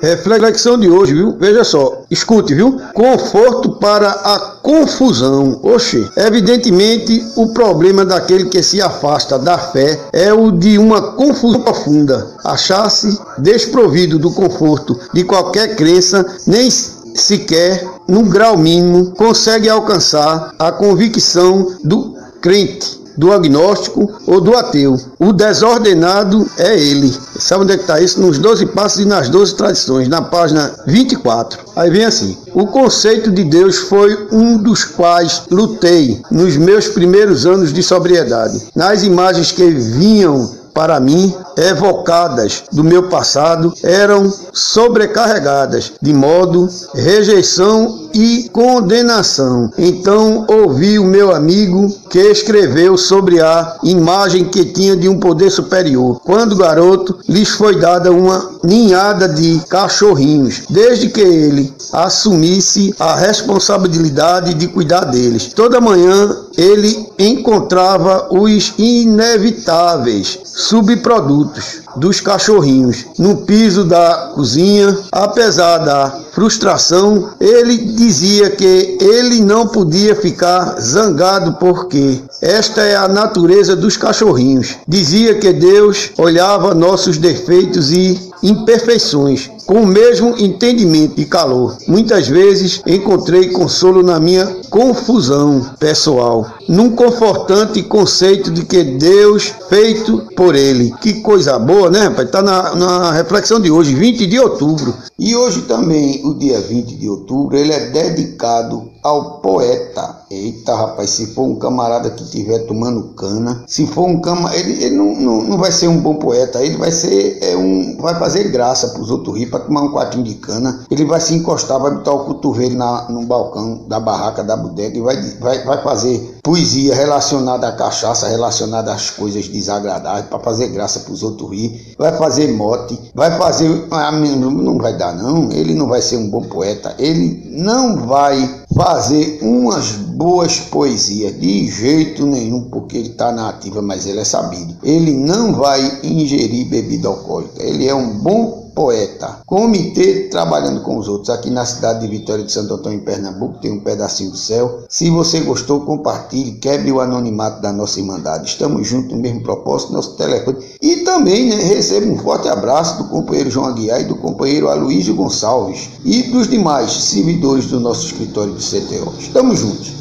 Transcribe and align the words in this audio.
Reflexão 0.00 0.78
de 0.78 0.88
hoje, 0.88 1.14
viu? 1.14 1.36
Veja 1.38 1.64
só, 1.64 2.02
escute, 2.10 2.54
viu? 2.54 2.78
Conforto 2.94 3.72
para 3.72 4.08
a 4.08 4.38
confusão. 4.62 5.58
Oxe, 5.62 6.08
evidentemente 6.16 7.24
o 7.36 7.48
problema 7.48 8.04
daquele 8.04 8.48
que 8.48 8.62
se 8.62 8.80
afasta 8.80 9.38
da 9.38 9.58
fé 9.58 9.98
é 10.12 10.32
o 10.32 10.52
de 10.52 10.78
uma 10.78 11.12
confusão 11.12 11.62
profunda. 11.62 12.26
Achar-se 12.44 13.18
desprovido 13.38 14.18
do 14.18 14.30
conforto 14.30 14.98
de 15.12 15.24
qualquer 15.24 15.74
crença, 15.74 16.24
nem 16.46 16.70
sequer, 16.70 17.84
num 18.06 18.28
grau 18.28 18.56
mínimo, 18.56 19.12
consegue 19.16 19.68
alcançar 19.68 20.54
a 20.58 20.70
convicção 20.70 21.74
do 21.82 22.16
crente 22.40 22.98
do 23.18 23.32
agnóstico 23.32 24.10
ou 24.26 24.40
do 24.40 24.56
ateu. 24.56 24.96
O 25.18 25.32
desordenado 25.32 26.48
é 26.56 26.78
ele. 26.78 27.12
Sabe 27.38 27.64
onde 27.64 27.72
é 27.72 27.76
que 27.76 27.82
está 27.82 28.00
isso? 28.00 28.20
Nos 28.20 28.38
12 28.38 28.66
passos 28.66 29.00
e 29.00 29.04
nas 29.04 29.28
12 29.28 29.56
tradições, 29.56 30.08
na 30.08 30.22
página 30.22 30.72
24. 30.86 31.58
Aí 31.74 31.90
vem 31.90 32.04
assim: 32.04 32.38
O 32.54 32.68
conceito 32.68 33.30
de 33.30 33.42
Deus 33.44 33.76
foi 33.76 34.28
um 34.30 34.56
dos 34.56 34.84
quais 34.84 35.42
lutei 35.50 36.22
nos 36.30 36.56
meus 36.56 36.86
primeiros 36.88 37.44
anos 37.44 37.72
de 37.72 37.82
sobriedade. 37.82 38.68
Nas 38.74 39.02
imagens 39.02 39.50
que 39.50 39.68
vinham 39.68 40.56
para 40.78 41.00
mim, 41.00 41.34
evocadas 41.56 42.62
do 42.70 42.84
meu 42.84 43.08
passado, 43.08 43.74
eram 43.82 44.32
sobrecarregadas, 44.52 45.94
de 46.00 46.14
modo 46.14 46.68
rejeição 46.94 48.07
e 48.18 48.48
condenação. 48.48 49.70
Então 49.78 50.44
ouvi 50.48 50.98
o 50.98 51.04
meu 51.04 51.32
amigo 51.32 51.88
que 52.10 52.18
escreveu 52.18 52.98
sobre 52.98 53.40
a 53.40 53.76
imagem 53.84 54.46
que 54.46 54.64
tinha 54.64 54.96
de 54.96 55.08
um 55.08 55.20
poder 55.20 55.50
superior. 55.50 56.20
Quando 56.24 56.56
garoto, 56.56 57.16
lhes 57.28 57.50
foi 57.50 57.78
dada 57.78 58.10
uma 58.10 58.58
ninhada 58.64 59.28
de 59.28 59.60
cachorrinhos, 59.68 60.62
desde 60.68 61.10
que 61.10 61.20
ele 61.20 61.72
assumisse 61.92 62.92
a 62.98 63.14
responsabilidade 63.14 64.54
de 64.54 64.66
cuidar 64.66 65.04
deles. 65.04 65.52
Toda 65.54 65.80
manhã 65.80 66.36
ele 66.56 67.08
encontrava 67.16 68.26
os 68.32 68.74
inevitáveis 68.76 70.40
subprodutos 70.44 71.82
dos 71.98 72.20
cachorrinhos 72.20 73.06
no 73.18 73.38
piso 73.38 73.84
da 73.84 74.32
cozinha. 74.34 74.96
Apesar 75.12 75.78
da 75.78 76.10
frustração, 76.32 77.30
ele 77.40 77.76
dizia 77.76 78.50
que 78.50 78.98
ele 79.00 79.40
não 79.40 79.66
podia 79.66 80.14
ficar 80.14 80.80
zangado 80.80 81.54
porque 81.54 82.20
esta 82.40 82.82
é 82.82 82.96
a 82.96 83.08
natureza 83.08 83.74
dos 83.74 83.96
cachorrinhos. 83.96 84.76
Dizia 84.86 85.34
que 85.34 85.52
Deus 85.52 86.10
olhava 86.16 86.74
nossos 86.74 87.18
defeitos 87.18 87.90
e 87.90 88.30
imperfeições 88.42 89.50
com 89.68 89.82
o 89.82 89.86
mesmo 89.86 90.34
entendimento 90.38 91.20
e 91.20 91.26
calor. 91.26 91.76
Muitas 91.86 92.26
vezes 92.26 92.80
encontrei 92.86 93.50
consolo 93.50 94.02
na 94.02 94.18
minha 94.18 94.46
confusão 94.70 95.60
pessoal, 95.78 96.54
num 96.66 96.96
confortante 96.96 97.82
conceito 97.82 98.50
de 98.50 98.64
que 98.64 98.82
Deus 98.82 99.52
feito 99.68 100.26
por 100.34 100.54
ele. 100.54 100.90
Que 101.02 101.20
coisa 101.20 101.58
boa, 101.58 101.90
né, 101.90 102.04
rapaz? 102.04 102.30
Tá 102.30 102.40
na, 102.40 102.74
na 102.74 103.12
reflexão 103.12 103.60
de 103.60 103.70
hoje, 103.70 103.94
20 103.94 104.26
de 104.26 104.40
outubro. 104.40 104.94
E 105.18 105.36
hoje 105.36 105.60
também, 105.62 106.24
o 106.24 106.32
dia 106.32 106.58
20 106.60 106.96
de 106.96 107.06
outubro, 107.06 107.54
ele 107.54 107.72
é 107.72 107.90
dedicado 107.90 108.90
ao 109.02 109.40
poeta. 109.40 110.18
Eita, 110.30 110.74
rapaz, 110.74 111.10
se 111.10 111.28
for 111.34 111.44
um 111.44 111.56
camarada 111.56 112.10
que 112.10 112.22
estiver 112.22 112.66
tomando 112.66 113.14
cana, 113.14 113.64
se 113.66 113.86
for 113.86 114.06
um 114.06 114.20
camarada, 114.20 114.56
ele, 114.56 114.84
ele 114.84 114.96
não, 114.96 115.14
não, 115.14 115.42
não, 115.42 115.58
vai 115.58 115.72
ser 115.72 115.88
um 115.88 116.00
bom 116.00 116.16
poeta, 116.16 116.62
ele 116.62 116.76
vai 116.76 116.92
ser 116.92 117.38
é 117.42 117.56
um, 117.56 117.96
vai 117.98 118.14
fazer 118.18 118.50
graça 118.50 118.88
para 118.88 119.00
os 119.00 119.10
outros 119.10 119.38
rir, 119.38 119.46
para 119.46 119.60
tomar 119.60 119.82
um 119.82 119.92
quartinho 119.92 120.24
de 120.24 120.34
cana, 120.34 120.84
ele 120.90 121.06
vai 121.06 121.20
se 121.20 121.34
encostar, 121.34 121.80
vai 121.80 121.92
botar 121.92 122.12
o 122.12 122.24
cotovelo 122.24 122.76
na, 122.76 123.08
no 123.08 123.24
balcão 123.24 123.84
da 123.88 123.98
barraca 123.98 124.44
da 124.44 124.56
bodega 124.56 124.98
e 124.98 125.00
vai, 125.00 125.16
vai, 125.40 125.64
vai 125.64 125.82
fazer 125.82 126.38
poesia 126.42 126.94
relacionada 126.94 127.68
à 127.68 127.72
cachaça, 127.72 128.28
relacionada 128.28 128.92
às 128.92 129.10
coisas 129.10 129.48
desagradáveis, 129.48 130.26
para 130.26 130.38
fazer 130.38 130.68
graça 130.68 131.00
para 131.00 131.12
os 131.12 131.22
outros 131.22 131.50
rir, 131.50 131.94
vai 131.98 132.16
fazer 132.16 132.52
mote, 132.52 132.98
vai 133.14 133.36
fazer, 133.38 133.86
ah, 133.90 134.12
não 134.12 134.78
vai 134.78 134.96
dar 134.96 135.14
não, 135.14 135.50
ele 135.52 135.74
não 135.74 135.88
vai 135.88 136.02
ser 136.02 136.16
um 136.16 136.28
bom 136.28 136.42
poeta, 136.42 136.94
ele 136.98 137.48
não 137.50 138.06
vai 138.06 138.66
fazer 138.78 139.40
umas 139.42 139.90
boas 139.90 140.60
poesias 140.60 141.36
de 141.40 141.68
jeito 141.68 142.24
nenhum, 142.24 142.62
porque 142.70 142.96
ele 142.96 143.08
está 143.08 143.32
na 143.32 143.48
ativa, 143.48 143.82
mas 143.82 144.06
ele 144.06 144.20
é 144.20 144.24
sabido. 144.24 144.76
Ele 144.84 145.12
não 145.14 145.52
vai 145.52 146.00
ingerir 146.04 146.68
bebida 146.68 147.08
alcoólica. 147.08 147.60
Ele 147.60 147.88
é 147.88 147.94
um 147.94 148.18
bom 148.18 148.67
poeta. 148.78 149.40
Comitê 149.44 150.28
trabalhando 150.30 150.82
com 150.82 150.96
os 150.98 151.08
outros 151.08 151.30
aqui 151.30 151.50
na 151.50 151.66
cidade 151.66 151.98
de 151.98 152.06
Vitória 152.06 152.44
de 152.44 152.52
Santo 152.52 152.74
Antônio, 152.74 153.00
em 153.00 153.04
Pernambuco, 153.04 153.58
tem 153.60 153.72
um 153.72 153.80
pedacinho 153.80 154.30
do 154.30 154.36
céu. 154.36 154.84
Se 154.88 155.10
você 155.10 155.40
gostou, 155.40 155.80
compartilhe, 155.80 156.52
quebre 156.52 156.92
o 156.92 157.00
anonimato 157.00 157.60
da 157.60 157.72
nossa 157.72 157.98
Irmandade. 157.98 158.46
Estamos 158.46 158.86
juntos 158.86 159.10
no 159.10 159.20
mesmo 159.20 159.42
propósito, 159.42 159.92
nosso 159.92 160.16
telefone. 160.16 160.58
E 160.80 160.98
também 160.98 161.48
né, 161.48 161.56
recebo 161.56 162.12
um 162.12 162.18
forte 162.18 162.46
abraço 162.46 163.02
do 163.02 163.08
companheiro 163.08 163.50
João 163.50 163.66
Aguiar 163.66 164.00
e 164.00 164.04
do 164.04 164.14
companheiro 164.14 164.68
Aloysio 164.68 165.16
Gonçalves 165.16 165.90
e 166.04 166.22
dos 166.30 166.46
demais 166.46 166.92
servidores 166.92 167.66
do 167.66 167.80
nosso 167.80 168.06
escritório 168.06 168.54
de 168.54 168.64
CTO. 168.64 169.12
Estamos 169.18 169.58
juntos. 169.58 169.97